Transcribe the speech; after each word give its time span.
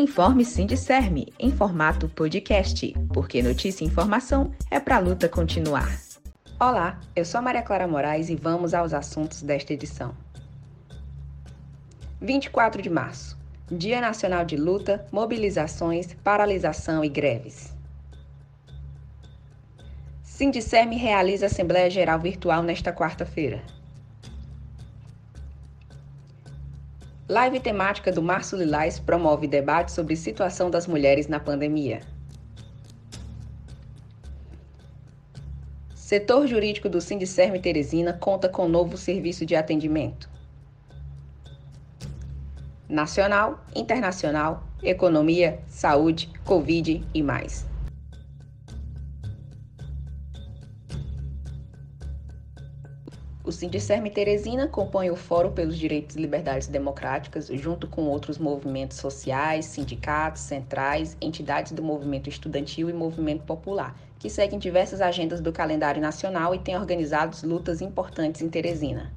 Informe 0.00 0.46
Sindicerme 0.46 1.30
em 1.38 1.52
formato 1.52 2.08
podcast, 2.08 2.90
porque 3.12 3.42
notícia 3.42 3.84
e 3.84 3.86
informação 3.86 4.50
é 4.70 4.80
para 4.80 4.96
a 4.96 4.98
luta 4.98 5.28
continuar. 5.28 5.94
Olá, 6.58 6.98
eu 7.14 7.22
sou 7.22 7.42
Maria 7.42 7.60
Clara 7.60 7.86
Moraes 7.86 8.30
e 8.30 8.34
vamos 8.34 8.72
aos 8.72 8.94
assuntos 8.94 9.42
desta 9.42 9.74
edição. 9.74 10.14
24 12.18 12.80
de 12.80 12.88
março, 12.88 13.38
Dia 13.70 14.00
Nacional 14.00 14.42
de 14.42 14.56
Luta, 14.56 15.06
Mobilizações, 15.12 16.14
Paralisação 16.24 17.04
e 17.04 17.08
Greves. 17.10 17.76
Sindicerme 20.22 20.96
realiza 20.96 21.44
Assembleia 21.44 21.90
Geral 21.90 22.18
Virtual 22.18 22.62
nesta 22.62 22.90
quarta-feira. 22.90 23.62
Live 27.30 27.60
temática 27.60 28.10
do 28.10 28.20
Março 28.20 28.56
Lilás 28.56 28.98
promove 28.98 29.46
debate 29.46 29.92
sobre 29.92 30.16
situação 30.16 30.68
das 30.68 30.88
mulheres 30.88 31.28
na 31.28 31.38
pandemia. 31.38 32.00
Setor 35.94 36.48
jurídico 36.48 36.88
do 36.88 37.00
Sindicerme 37.00 37.60
Teresina 37.60 38.12
conta 38.12 38.48
com 38.48 38.66
novo 38.66 38.96
serviço 38.96 39.46
de 39.46 39.54
atendimento. 39.54 40.28
Nacional, 42.88 43.64
internacional, 43.76 44.64
economia, 44.82 45.60
saúde, 45.68 46.32
Covid 46.44 47.06
e 47.14 47.22
mais. 47.22 47.69
O 53.50 53.52
Sindicerme 53.52 54.10
Teresina 54.10 54.68
compõe 54.68 55.10
o 55.10 55.16
Fórum 55.16 55.50
pelos 55.50 55.76
Direitos 55.76 56.14
e 56.14 56.20
Liberdades 56.20 56.68
Democráticas, 56.68 57.48
junto 57.48 57.88
com 57.88 58.02
outros 58.02 58.38
movimentos 58.38 58.98
sociais, 58.98 59.64
sindicatos, 59.64 60.42
centrais, 60.42 61.16
entidades 61.20 61.72
do 61.72 61.82
movimento 61.82 62.28
estudantil 62.28 62.88
e 62.88 62.92
movimento 62.92 63.42
popular, 63.42 63.98
que 64.20 64.30
seguem 64.30 64.56
diversas 64.56 65.00
agendas 65.00 65.40
do 65.40 65.50
calendário 65.50 66.00
nacional 66.00 66.54
e 66.54 66.60
têm 66.60 66.76
organizado 66.76 67.36
lutas 67.42 67.80
importantes 67.80 68.40
em 68.40 68.48
Teresina. 68.48 69.12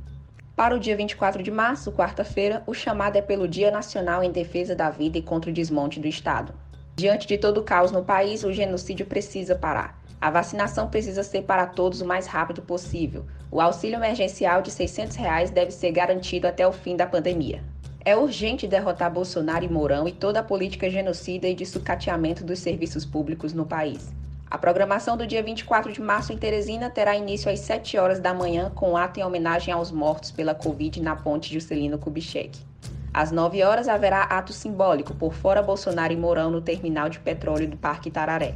Para 0.55 0.75
o 0.75 0.79
dia 0.79 0.97
24 0.97 1.43
de 1.43 1.51
março, 1.51 1.91
quarta-feira, 1.91 2.63
o 2.65 2.73
chamado 2.73 3.15
é 3.17 3.21
pelo 3.21 3.47
Dia 3.47 3.69
Nacional 3.69 4.23
em 4.23 4.31
Defesa 4.31 4.75
da 4.75 4.89
Vida 4.89 5.19
e 5.19 5.21
contra 5.21 5.51
o 5.51 5.53
Desmonte 5.53 5.99
do 5.99 6.07
Estado. 6.07 6.55
Diante 6.95 7.25
de 7.27 7.39
todo 7.39 7.57
o 7.59 7.63
caos 7.63 7.91
no 7.91 8.03
país, 8.03 8.43
o 8.43 8.53
genocídio 8.53 9.05
precisa 9.05 9.55
parar. 9.55 9.99
A 10.21 10.29
vacinação 10.29 10.87
precisa 10.87 11.23
ser 11.23 11.41
para 11.41 11.65
todos 11.65 12.01
o 12.01 12.05
mais 12.05 12.27
rápido 12.27 12.61
possível. 12.61 13.25
O 13.51 13.59
auxílio 13.59 13.97
emergencial 13.97 14.61
de 14.61 14.69
600 14.69 15.15
reais 15.15 15.49
deve 15.49 15.71
ser 15.71 15.91
garantido 15.91 16.47
até 16.47 16.67
o 16.67 16.71
fim 16.71 16.95
da 16.95 17.07
pandemia. 17.07 17.63
É 18.05 18.15
urgente 18.15 18.67
derrotar 18.67 19.11
Bolsonaro 19.11 19.65
e 19.65 19.69
Mourão 19.69 20.07
e 20.07 20.11
toda 20.11 20.39
a 20.39 20.43
política 20.43 20.89
genocida 20.89 21.47
e 21.47 21.55
de 21.55 21.65
sucateamento 21.65 22.43
dos 22.43 22.59
serviços 22.59 23.05
públicos 23.05 23.53
no 23.53 23.65
país. 23.65 24.13
A 24.51 24.57
programação 24.57 25.17
do 25.17 25.25
dia 25.25 25.41
24 25.41 25.91
de 25.91 25.99
março 25.99 26.31
em 26.31 26.37
Teresina 26.37 26.89
terá 26.89 27.15
início 27.15 27.51
às 27.51 27.59
7 27.61 27.97
horas 27.97 28.19
da 28.19 28.35
manhã 28.35 28.71
com 28.75 28.95
ato 28.95 29.19
em 29.19 29.23
homenagem 29.23 29.73
aos 29.73 29.91
mortos 29.91 30.29
pela 30.29 30.53
Covid 30.53 31.01
na 31.01 31.15
ponte 31.15 31.51
Juscelino 31.51 31.97
Kubitschek. 31.97 32.72
Às 33.13 33.31
9 33.31 33.61
horas 33.63 33.87
haverá 33.87 34.23
ato 34.23 34.51
simbólico 34.51 35.13
por 35.13 35.35
fora 35.35 35.61
Bolsonaro 35.61 36.11
e 36.11 36.17
Mourão 36.17 36.49
no 36.49 36.61
terminal 36.61 37.09
de 37.09 37.19
petróleo 37.19 37.67
do 37.67 37.77
Parque 37.77 38.09
Tararé. 38.09 38.55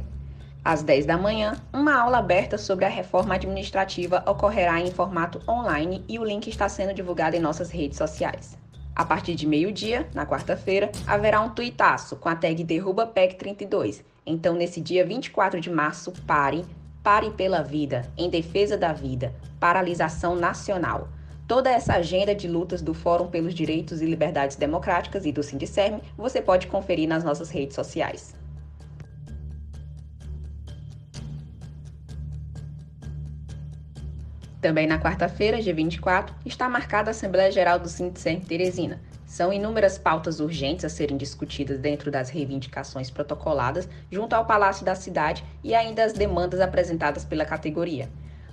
Às 0.64 0.82
10 0.82 1.06
da 1.06 1.16
manhã, 1.16 1.52
uma 1.72 1.94
aula 1.94 2.18
aberta 2.18 2.58
sobre 2.58 2.84
a 2.84 2.88
reforma 2.88 3.36
administrativa 3.36 4.24
ocorrerá 4.26 4.80
em 4.80 4.90
formato 4.90 5.40
online 5.48 6.04
e 6.08 6.18
o 6.18 6.24
link 6.24 6.48
está 6.48 6.68
sendo 6.68 6.92
divulgado 6.92 7.36
em 7.36 7.40
nossas 7.40 7.70
redes 7.70 7.96
sociais. 7.96 8.58
A 8.96 9.04
partir 9.04 9.36
de 9.36 9.46
meio-dia, 9.46 10.08
na 10.12 10.26
quarta-feira, 10.26 10.90
haverá 11.06 11.40
um 11.40 11.50
tuitaço 11.50 12.16
com 12.16 12.28
a 12.28 12.34
tag 12.34 12.64
DerrubaPEC32. 12.64 14.02
Então, 14.26 14.56
nesse 14.56 14.80
dia 14.80 15.06
24 15.06 15.60
de 15.60 15.70
março, 15.70 16.12
pare, 16.26 16.64
pare 17.00 17.30
pela 17.30 17.62
vida, 17.62 18.10
em 18.18 18.28
defesa 18.28 18.76
da 18.76 18.92
vida, 18.92 19.32
paralisação 19.60 20.34
nacional. 20.34 21.08
Toda 21.48 21.70
essa 21.70 21.94
agenda 21.94 22.34
de 22.34 22.46
lutas 22.46 22.82
do 22.82 22.92
Fórum 22.92 23.28
pelos 23.28 23.54
Direitos 23.54 24.02
e 24.02 24.04
Liberdades 24.04 24.54
Democráticas 24.54 25.24
e 25.24 25.32
do 25.32 25.42
Sindicerme 25.42 26.02
você 26.14 26.42
pode 26.42 26.66
conferir 26.66 27.08
nas 27.08 27.24
nossas 27.24 27.48
redes 27.48 27.74
sociais. 27.74 28.34
Também 34.60 34.86
na 34.86 35.00
quarta-feira, 35.00 35.62
dia 35.62 35.72
24, 35.72 36.34
está 36.44 36.68
marcada 36.68 37.08
a 37.08 37.12
Assembleia 37.12 37.50
Geral 37.50 37.78
do 37.78 37.88
Sindicem 37.88 38.40
Teresina. 38.40 39.00
São 39.24 39.50
inúmeras 39.50 39.96
pautas 39.96 40.40
urgentes 40.40 40.84
a 40.84 40.90
serem 40.90 41.16
discutidas 41.16 41.78
dentro 41.78 42.10
das 42.10 42.28
reivindicações 42.28 43.10
protocoladas 43.10 43.88
junto 44.10 44.34
ao 44.34 44.44
Palácio 44.44 44.84
da 44.84 44.94
Cidade 44.94 45.42
e 45.64 45.74
ainda 45.74 46.04
as 46.04 46.12
demandas 46.12 46.60
apresentadas 46.60 47.24
pela 47.24 47.46
categoria. 47.46 48.06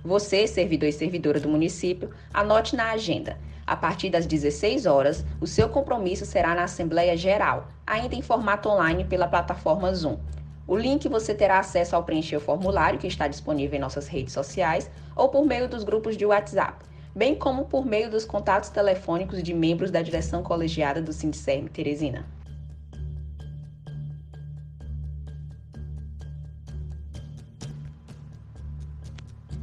Você, 0.05 0.45
servidor 0.45 0.87
e 0.87 0.93
servidora 0.93 1.39
do 1.39 1.49
município, 1.49 2.11
anote 2.31 2.75
na 2.75 2.91
agenda. 2.91 3.39
A 3.65 3.75
partir 3.75 4.11
das 4.11 4.27
16 4.27 4.85
horas, 4.85 5.25
o 5.41 5.47
seu 5.47 5.67
compromisso 5.67 6.27
será 6.27 6.53
na 6.53 6.65
Assembleia 6.65 7.17
Geral, 7.17 7.69
ainda 7.87 8.13
em 8.13 8.21
formato 8.21 8.69
online 8.69 9.03
pela 9.03 9.27
plataforma 9.27 9.91
Zoom. 9.95 10.19
O 10.67 10.77
link 10.77 11.09
você 11.09 11.33
terá 11.33 11.57
acesso 11.57 11.95
ao 11.95 12.03
preencher 12.03 12.37
o 12.37 12.39
formulário 12.39 12.99
que 12.99 13.07
está 13.07 13.27
disponível 13.27 13.77
em 13.77 13.81
nossas 13.81 14.07
redes 14.07 14.31
sociais 14.31 14.91
ou 15.15 15.29
por 15.29 15.43
meio 15.43 15.67
dos 15.67 15.83
grupos 15.83 16.15
de 16.15 16.23
WhatsApp, 16.23 16.85
bem 17.15 17.33
como 17.33 17.65
por 17.65 17.83
meio 17.83 18.07
dos 18.07 18.25
contatos 18.25 18.69
telefônicos 18.69 19.41
de 19.41 19.55
membros 19.55 19.89
da 19.89 20.03
direção 20.03 20.43
colegiada 20.43 21.01
do 21.01 21.11
Sindicerme 21.11 21.67
Teresina. 21.67 22.27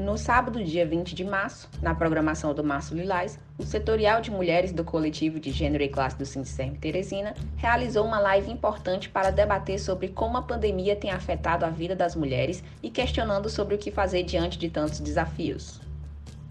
No 0.02 0.18
sábado, 0.18 0.64
dia 0.64 0.84
20 0.84 1.14
de 1.14 1.22
março, 1.22 1.70
na 1.80 1.94
programação 1.94 2.52
do 2.52 2.64
Março 2.64 2.92
Lilás, 2.92 3.38
o 3.56 3.62
setorial 3.62 4.20
de 4.20 4.32
mulheres 4.32 4.72
do 4.72 4.82
coletivo 4.82 5.38
de 5.38 5.52
gênero 5.52 5.84
e 5.84 5.88
classe 5.88 6.18
do 6.18 6.26
Sindicerme 6.26 6.76
Teresina 6.76 7.34
realizou 7.56 8.04
uma 8.04 8.18
live 8.18 8.50
importante 8.50 9.08
para 9.08 9.30
debater 9.30 9.78
sobre 9.78 10.08
como 10.08 10.36
a 10.36 10.42
pandemia 10.42 10.96
tem 10.96 11.12
afetado 11.12 11.64
a 11.64 11.70
vida 11.70 11.94
das 11.94 12.16
mulheres 12.16 12.64
e 12.82 12.90
questionando 12.90 13.48
sobre 13.48 13.76
o 13.76 13.78
que 13.78 13.92
fazer 13.92 14.24
diante 14.24 14.58
de 14.58 14.68
tantos 14.68 14.98
desafios. 14.98 15.80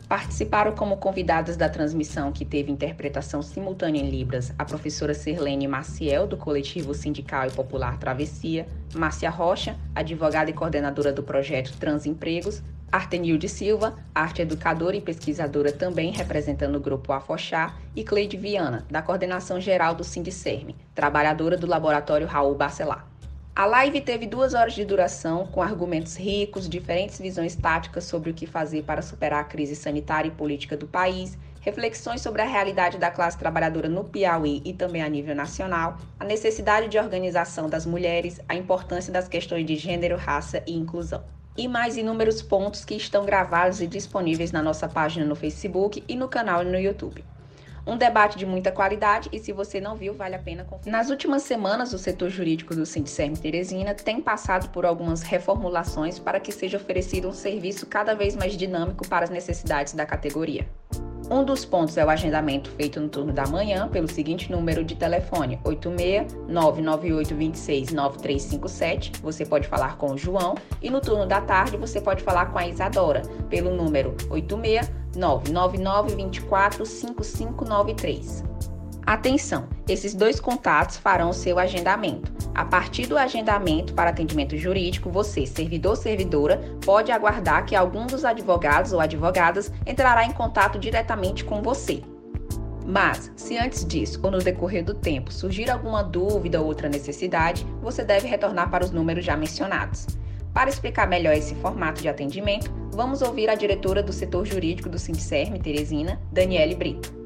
Participaram 0.08 0.74
como 0.74 0.96
convidadas 0.96 1.58
da 1.58 1.68
transmissão, 1.68 2.32
que 2.32 2.46
teve 2.46 2.72
interpretação 2.72 3.42
simultânea 3.42 4.02
em 4.02 4.10
Libras, 4.10 4.54
a 4.58 4.64
professora 4.64 5.14
Serlene 5.14 5.68
Maciel, 5.68 6.26
do 6.26 6.38
coletivo 6.38 6.94
sindical 6.94 7.48
e 7.48 7.52
popular 7.52 7.98
Travessia, 7.98 8.66
Márcia 8.94 9.30
Rocha, 9.30 9.76
advogada 9.94 10.50
e 10.50 10.54
coordenadora 10.54 11.12
do 11.12 11.24
projeto 11.24 11.78
Transempregos, 11.78 12.62
Artenilde 12.92 13.48
Silva, 13.48 13.96
arte 14.14 14.42
educadora 14.42 14.98
e 14.98 15.02
pesquisadora 15.02 15.72
também 15.72 16.12
representando 16.12 16.76
o 16.76 16.80
grupo 16.82 17.14
Afoxá, 17.14 17.74
e 17.96 18.04
Cleide 18.04 18.36
Viana, 18.36 18.86
da 18.92 19.02
coordenação 19.02 19.62
geral 19.62 19.96
do 19.96 20.04
Sindicerme, 20.04 20.76
trabalhadora 20.94 21.56
do 21.56 21.66
laboratório 21.66 22.28
Raul 22.28 22.54
Bacelar. 22.54 23.08
A 23.56 23.66
live 23.66 24.02
teve 24.02 24.28
duas 24.28 24.54
horas 24.54 24.74
de 24.74 24.84
duração, 24.84 25.48
com 25.48 25.62
argumentos 25.62 26.18
ricos, 26.18 26.68
diferentes 26.68 27.18
visões 27.18 27.56
táticas 27.56 28.04
sobre 28.04 28.30
o 28.30 28.34
que 28.34 28.46
fazer 28.46 28.84
para 28.84 29.02
superar 29.02 29.40
a 29.40 29.46
crise 29.46 29.76
sanitária 29.76 30.28
e 30.28 30.32
política 30.32 30.76
do 30.76 30.88
país, 30.88 31.38
reflexões 31.62 32.20
sobre 32.20 32.42
a 32.42 32.46
realidade 32.46 32.98
da 32.98 33.10
classe 33.10 33.38
trabalhadora 33.38 33.88
no 33.88 34.04
Piauí 34.04 34.62
e 34.66 34.74
também 34.74 35.02
a 35.02 35.08
nível 35.08 35.36
nacional, 35.36 35.98
a 36.20 36.26
necessidade 36.26 36.90
de 36.90 36.98
organização 36.98 37.70
das 37.70 37.86
mulheres, 37.86 38.42
a 38.50 38.56
importância 38.56 39.14
das 39.14 39.30
questões 39.30 39.66
de 39.66 39.78
gênero, 39.78 40.18
raça 40.18 40.62
e 40.68 40.74
inclusão 40.74 41.24
e 41.58 41.68
mais 41.68 41.98
inúmeros 41.98 42.42
pontos 42.42 42.86
que 42.86 42.96
estão 42.96 43.26
gravados 43.26 43.82
e 43.82 43.88
disponíveis 43.88 44.52
na 44.52 44.62
nossa 44.62 44.88
página 44.88 45.26
no 45.26 45.36
Facebook 45.36 46.04
e 46.08 46.16
no 46.16 46.28
canal 46.28 46.64
no 46.64 46.80
YouTube. 46.80 47.24
Um 47.86 47.98
debate 47.98 48.38
de 48.38 48.46
muita 48.46 48.72
qualidade 48.72 49.28
e 49.32 49.40
se 49.40 49.52
você 49.52 49.82
não 49.82 49.96
viu, 49.96 50.14
vale 50.14 50.36
a 50.36 50.40
pena 50.40 50.64
conferir. 50.64 50.92
Nas 50.92 51.10
últimas 51.10 51.42
semanas, 51.44 51.94
o 51.94 51.98
setor 51.98 52.30
jurídico 52.30 52.76
do 52.76 52.86
Sindicerme 52.86 53.36
Teresina 53.36 53.96
tem 53.96 54.22
passado 54.22 54.70
por 54.70 54.86
algumas 54.86 55.24
reformulações 55.24 56.20
para 56.20 56.40
que 56.40 56.52
seja 56.52 56.78
oferecido 56.78 57.28
um 57.28 57.34
serviço 57.34 57.88
cada 57.88 58.14
vez 58.14 58.36
mais 58.36 58.56
dinâmico 58.56 59.08
para 59.08 59.24
as 59.24 59.32
necessidades 59.32 59.94
da 59.94 60.06
categoria. 60.06 60.68
Um 61.32 61.46
dos 61.46 61.64
pontos 61.64 61.96
é 61.96 62.04
o 62.04 62.10
agendamento 62.10 62.70
feito 62.72 63.00
no 63.00 63.08
turno 63.08 63.32
da 63.32 63.48
manhã 63.48 63.88
pelo 63.88 64.06
seguinte 64.06 64.52
número 64.52 64.84
de 64.84 64.96
telefone: 64.96 65.58
86 65.64 66.34
998 66.46 67.34
26 67.34 67.94
9357. 67.94 69.14
Você 69.22 69.46
pode 69.46 69.66
falar 69.66 69.96
com 69.96 70.12
o 70.12 70.18
João. 70.18 70.56
E 70.82 70.90
no 70.90 71.00
turno 71.00 71.26
da 71.26 71.40
tarde 71.40 71.78
você 71.78 72.02
pode 72.02 72.22
falar 72.22 72.48
com 72.48 72.60
a 72.60 72.68
Isadora 72.68 73.22
pelo 73.50 73.74
número 73.74 74.14
86 74.30 74.92
999 75.16 76.16
24 76.16 76.86
5593. 76.86 78.51
Atenção! 79.06 79.68
Esses 79.90 80.14
dois 80.14 80.40
contatos 80.40 80.98
farão 80.98 81.32
o 81.32 81.34
seu 81.34 81.58
agendamento. 81.58 82.32
A 82.54 82.64
partir 82.64 83.08
do 83.08 83.18
agendamento 83.18 83.94
para 83.94 84.10
atendimento 84.10 84.56
jurídico, 84.58 85.10
você, 85.10 85.46
servidor 85.46 85.92
ou 85.92 85.96
servidora, 85.96 86.62
pode 86.86 87.12
aguardar 87.12 87.66
que 87.66 87.76
algum 87.76 88.06
dos 88.06 88.24
advogados 88.24 88.94
ou 88.94 89.00
advogadas 89.00 89.72
entrará 89.86 90.26
em 90.26 90.32
contato 90.32 90.78
diretamente 90.78 91.44
com 91.44 91.62
você. 91.62 92.02
Mas, 92.86 93.32
se 93.36 93.58
antes 93.58 93.86
disso 93.86 94.20
ou 94.24 94.32
no 94.32 94.40
decorrer 94.40 94.84
do 94.84 94.94
tempo 94.94 95.32
surgir 95.32 95.70
alguma 95.70 96.04
dúvida 96.04 96.60
ou 96.60 96.68
outra 96.68 96.90
necessidade, 96.90 97.66
você 97.82 98.04
deve 98.04 98.28
retornar 98.28 98.70
para 98.70 98.84
os 98.84 98.92
números 98.92 99.26
já 99.26 99.38
mencionados. 99.38 100.08
Para 100.54 100.70
explicar 100.70 101.08
melhor 101.08 101.34
esse 101.34 101.56
formato 101.56 102.02
de 102.02 102.10
atendimento, 102.10 102.72
vamos 102.92 103.22
ouvir 103.22 103.50
a 103.50 103.56
diretora 103.56 104.04
do 104.04 104.12
setor 104.12 104.46
jurídico 104.46 104.90
do 104.90 105.00
Sindicerme 105.00 105.60
Teresina, 105.60 106.20
Daniele 106.32 106.76
Brito. 106.76 107.21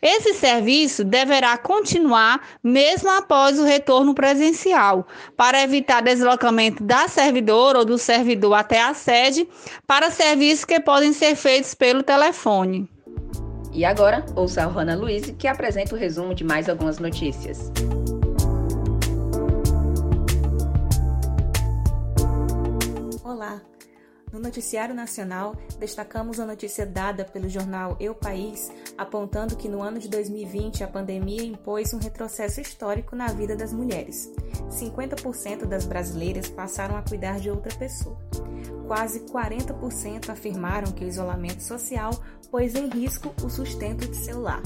Esse 0.00 0.34
serviço 0.34 1.04
deverá 1.04 1.56
continuar 1.56 2.40
mesmo 2.62 3.10
após 3.10 3.58
o 3.58 3.64
retorno 3.64 4.14
presencial, 4.14 5.06
para 5.36 5.62
evitar 5.62 6.02
deslocamento 6.02 6.82
da 6.82 7.08
servidora 7.08 7.78
ou 7.78 7.84
do 7.84 7.98
servidor 7.98 8.54
até 8.54 8.82
a 8.82 8.94
sede 8.94 9.48
para 9.86 10.10
serviços 10.10 10.64
que 10.64 10.80
podem 10.80 11.12
ser 11.12 11.36
feitos 11.36 11.74
pelo 11.74 12.02
telefone. 12.02 12.88
E 13.72 13.84
agora, 13.84 14.24
ouça 14.36 14.62
a 14.62 14.66
Rona 14.66 14.94
Luiz, 14.94 15.34
que 15.36 15.48
apresenta 15.48 15.96
o 15.96 15.98
resumo 15.98 16.32
de 16.32 16.44
mais 16.44 16.68
algumas 16.68 17.00
notícias. 17.00 17.72
No 24.34 24.40
Noticiário 24.40 24.96
Nacional, 24.96 25.54
destacamos 25.78 26.40
a 26.40 26.44
notícia 26.44 26.84
dada 26.84 27.24
pelo 27.24 27.48
jornal 27.48 27.96
Eu 28.00 28.16
País, 28.16 28.68
apontando 28.98 29.54
que 29.54 29.68
no 29.68 29.80
ano 29.80 30.00
de 30.00 30.08
2020 30.08 30.82
a 30.82 30.88
pandemia 30.88 31.44
impôs 31.44 31.94
um 31.94 31.98
retrocesso 31.98 32.60
histórico 32.60 33.14
na 33.14 33.28
vida 33.28 33.54
das 33.54 33.72
mulheres. 33.72 34.28
50% 34.70 35.66
das 35.66 35.86
brasileiras 35.86 36.48
passaram 36.48 36.96
a 36.96 37.02
cuidar 37.02 37.38
de 37.38 37.48
outra 37.48 37.72
pessoa. 37.76 38.18
Quase 38.88 39.20
40% 39.20 40.28
afirmaram 40.28 40.90
que 40.90 41.04
o 41.04 41.08
isolamento 41.08 41.62
social 41.62 42.10
pôs 42.50 42.74
em 42.74 42.88
risco 42.88 43.32
o 43.40 43.48
sustento 43.48 44.08
de 44.08 44.16
seu 44.16 44.40
lar. 44.40 44.62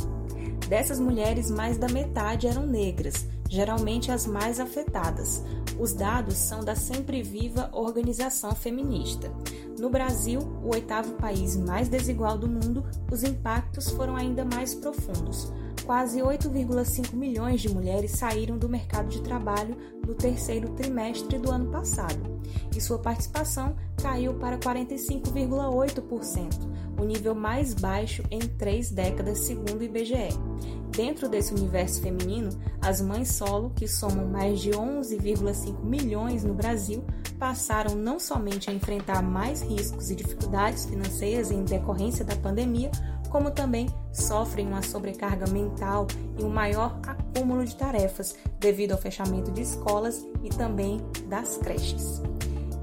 Dessas 0.69 1.01
mulheres, 1.01 1.51
mais 1.51 1.79
da 1.79 1.89
metade 1.89 2.47
eram 2.47 2.67
negras, 2.67 3.27
geralmente 3.49 4.13
as 4.13 4.27
mais 4.27 4.61
afetadas. 4.61 5.43
Os 5.81 5.95
dados 5.95 6.35
são 6.35 6.63
da 6.63 6.75
Sempre 6.75 7.23
Viva 7.23 7.71
Organização 7.73 8.55
Feminista. 8.55 9.33
No 9.79 9.89
Brasil, 9.89 10.41
o 10.63 10.75
oitavo 10.75 11.15
país 11.15 11.57
mais 11.57 11.89
desigual 11.89 12.37
do 12.37 12.47
mundo, 12.47 12.85
os 13.11 13.23
impactos 13.23 13.89
foram 13.89 14.15
ainda 14.15 14.45
mais 14.45 14.75
profundos. 14.75 15.51
Quase 15.87 16.19
8,5 16.19 17.15
milhões 17.15 17.63
de 17.63 17.73
mulheres 17.73 18.11
saíram 18.11 18.59
do 18.59 18.69
mercado 18.69 19.09
de 19.09 19.23
trabalho 19.23 19.75
no 20.07 20.15
terceiro 20.15 20.69
trimestre 20.75 21.39
do 21.39 21.51
ano 21.51 21.71
passado, 21.71 22.39
e 22.77 22.81
sua 22.81 22.99
participação 22.99 23.75
caiu 23.97 24.35
para 24.35 24.59
45,8%, 24.59 26.69
o 26.99 27.05
nível 27.05 27.35
mais 27.35 27.75
baixo 27.75 28.23
em 28.31 28.41
três 28.41 28.91
décadas, 28.91 29.41
segundo 29.41 29.81
o 29.81 29.85
IBGE. 29.85 30.29
Dentro 30.91 31.29
desse 31.29 31.55
universo 31.55 32.03
feminino, 32.03 32.51
as 32.81 33.01
mães 33.01 33.29
solo, 33.33 33.71
que 33.71 33.87
somam 33.87 34.27
mais 34.27 34.61
de 34.61 34.71
11,5 34.71 35.85
milhões 35.85 36.43
no 36.43 36.55
Brasil, 36.55 37.05
passaram 37.39 37.95
não 37.95 38.19
somente 38.19 38.69
a 38.69 38.73
enfrentar 38.73 39.23
mais 39.23 39.63
riscos 39.63 40.11
e 40.11 40.17
dificuldades 40.17 40.87
financeiras 40.87 41.51
em 41.51 41.63
decorrência 41.63 42.25
da 42.25 42.35
pandemia, 42.35 42.91
como 43.31 43.51
também 43.51 43.89
sofrem 44.13 44.67
uma 44.67 44.83
sobrecarga 44.83 45.47
mental 45.47 46.07
e 46.39 46.43
um 46.43 46.49
maior 46.49 46.99
acúmulo 47.07 47.65
de 47.65 47.77
tarefas 47.77 48.35
devido 48.59 48.93
ao 48.93 48.99
fechamento 48.99 49.53
de 49.53 49.63
escolas 49.63 50.27
e 50.43 50.49
também 50.49 51.01
das 51.29 51.59
creches. 51.59 52.23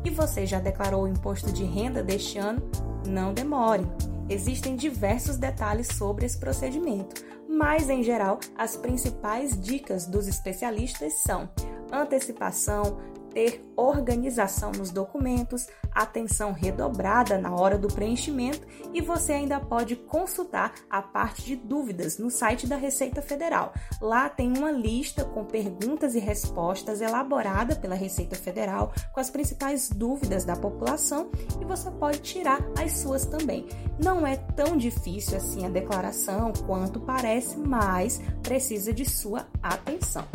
E 0.04 0.10
você 0.10 0.46
já 0.46 0.60
declarou 0.60 1.04
o 1.04 1.08
imposto 1.08 1.52
de 1.52 1.64
renda 1.64 2.04
deste 2.04 2.38
ano? 2.38 2.62
Não 3.08 3.34
demore! 3.34 3.86
Existem 4.30 4.76
diversos 4.76 5.38
detalhes 5.38 5.88
sobre 5.88 6.26
esse 6.26 6.38
procedimento, 6.38 7.24
mas 7.48 7.90
em 7.90 8.04
geral, 8.04 8.40
as 8.58 8.76
principais 8.76 9.60
dicas 9.60 10.08
dos 10.08 10.28
especialistas 10.28 11.14
são 11.22 11.50
antecipação, 11.92 12.98
ter 13.36 13.70
organização 13.76 14.72
nos 14.72 14.92
documentos, 14.92 15.68
atenção 15.92 16.54
redobrada 16.54 17.38
na 17.38 17.54
hora 17.54 17.78
do 17.78 17.90
preenchimento 17.90 18.66
e 18.94 19.02
você 19.02 19.34
ainda 19.34 19.60
pode 19.60 19.98
consultar 19.98 20.74
a 20.90 21.02
parte 21.02 21.44
de 21.44 21.58
dúvidas 21.58 22.18
no 22.18 22.32
site 22.32 22.66
da 22.66 22.78
Receita 22.78 23.22
Federal. 23.22 23.74
Lá 24.02 24.30
tem 24.30 24.58
uma 24.58 24.72
lista 24.72 25.26
com 25.26 25.44
perguntas 25.44 26.16
e 26.16 26.20
respostas 26.20 27.02
elaborada 27.02 27.76
pela 27.76 27.94
Receita 27.94 28.38
Federal 28.38 28.94
com 29.14 29.20
as 29.20 29.30
principais 29.30 29.90
dúvidas 29.90 30.46
da 30.46 30.56
população 30.56 31.30
e 31.60 31.66
você 31.66 31.92
pode 31.92 32.20
tirar 32.20 32.62
as 32.82 33.00
suas 33.00 33.26
também. 33.26 33.68
Não 34.02 34.26
é 34.26 34.38
tão 34.38 34.78
difícil 34.78 35.36
assim 35.36 35.66
a 35.66 35.70
declaração 35.70 36.54
quanto 36.66 37.02
parece, 37.02 37.60
mas 37.60 38.22
precisa 38.42 38.94
de 38.94 39.04
sua 39.04 39.46
atenção. 39.62 40.26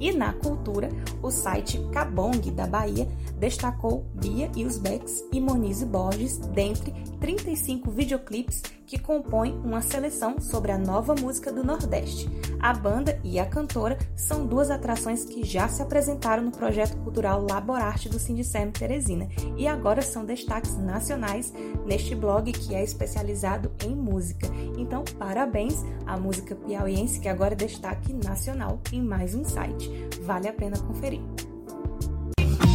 E 0.00 0.12
na 0.12 0.32
cultura, 0.32 0.88
o 1.22 1.30
site 1.30 1.78
Cabong 1.92 2.50
da 2.52 2.66
Bahia 2.66 3.08
destacou 3.38 4.06
Bia 4.14 4.50
e 4.56 4.64
os 4.64 4.78
Becks 4.78 5.24
e 5.32 5.40
Monize 5.40 5.84
Borges 5.84 6.38
dentre 6.38 6.92
35 7.20 7.90
videoclipes 7.90 8.62
que 8.88 8.98
compõem 8.98 9.52
uma 9.62 9.82
seleção 9.82 10.40
sobre 10.40 10.72
a 10.72 10.78
nova 10.78 11.14
música 11.14 11.52
do 11.52 11.62
Nordeste. 11.62 12.26
A 12.58 12.72
banda 12.72 13.20
e 13.22 13.38
a 13.38 13.44
cantora 13.44 13.98
são 14.16 14.46
duas 14.46 14.70
atrações 14.70 15.26
que 15.26 15.44
já 15.44 15.68
se 15.68 15.82
apresentaram 15.82 16.42
no 16.42 16.50
projeto 16.50 16.96
cultural 16.96 17.46
Laborarte 17.48 18.08
do 18.08 18.18
Sindicem 18.18 18.70
Teresina 18.70 19.28
e 19.58 19.68
agora 19.68 20.00
são 20.00 20.24
destaques 20.24 20.76
nacionais 20.78 21.52
neste 21.84 22.14
blog 22.14 22.50
que 22.50 22.74
é 22.74 22.82
especializado 22.82 23.70
em 23.84 23.94
música. 23.94 24.48
Então, 24.78 25.04
parabéns 25.18 25.84
à 26.06 26.16
música 26.16 26.56
piauiense 26.56 27.20
que 27.20 27.28
agora 27.28 27.52
é 27.52 27.56
destaque 27.56 28.14
nacional 28.14 28.80
em 28.90 29.02
mais 29.02 29.34
um 29.34 29.44
site. 29.44 29.90
Vale 30.22 30.48
a 30.48 30.52
pena 30.52 30.78
conferir. 30.78 31.20